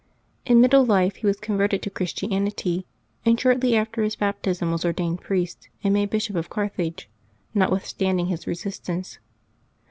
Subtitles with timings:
[0.47, 2.87] In middle life he was converted to Christianity,
[3.23, 7.07] and shortly after his baptism was ordained priest, and made Bishop of Carfhage,
[7.53, 9.19] notwithstanding his resistance.